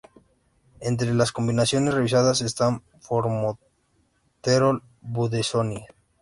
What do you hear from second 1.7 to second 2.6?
revisadas